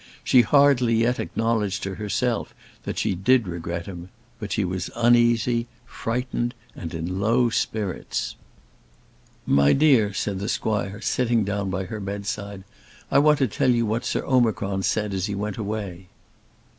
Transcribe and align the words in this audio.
She 0.23 0.41
hardly 0.41 0.95
yet 0.95 1.19
acknowledged 1.19 1.83
to 1.83 1.93
herself 1.93 2.55
that 2.85 2.97
she 2.97 3.13
did 3.13 3.47
regret 3.47 3.85
him; 3.85 4.09
but 4.39 4.51
she 4.51 4.65
was 4.65 4.89
uneasy, 4.95 5.67
frightened, 5.85 6.55
and 6.75 6.91
in 6.95 7.19
low 7.19 7.51
spirits. 7.51 8.35
"My 9.45 9.73
dear," 9.73 10.11
said 10.11 10.39
the 10.39 10.49
squire, 10.49 11.01
sitting 11.01 11.43
down 11.43 11.69
by 11.69 11.83
her 11.83 11.99
bedside, 11.99 12.63
"I 13.11 13.19
want 13.19 13.37
to 13.37 13.47
tell 13.47 13.69
you 13.69 13.85
what 13.85 14.03
Sir 14.03 14.25
Omicron 14.25 14.81
said 14.81 15.13
as 15.13 15.27
he 15.27 15.35
went 15.35 15.57
away." 15.57 16.07